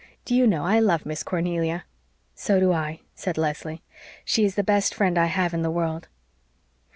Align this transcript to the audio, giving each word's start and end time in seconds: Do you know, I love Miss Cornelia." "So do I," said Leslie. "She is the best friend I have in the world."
Do 0.25 0.33
you 0.33 0.47
know, 0.47 0.65
I 0.65 0.79
love 0.79 1.05
Miss 1.05 1.21
Cornelia." 1.21 1.83
"So 2.33 2.59
do 2.59 2.73
I," 2.73 3.01
said 3.13 3.37
Leslie. 3.37 3.83
"She 4.25 4.43
is 4.45 4.55
the 4.55 4.63
best 4.63 4.95
friend 4.95 5.15
I 5.15 5.27
have 5.27 5.53
in 5.53 5.61
the 5.61 5.69
world." 5.69 6.07